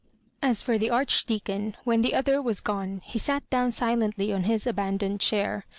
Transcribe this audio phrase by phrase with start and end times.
[0.41, 4.65] As for the Archdeacon, when the other was gone, he sat down silently on his
[4.65, 5.67] abandoned chair.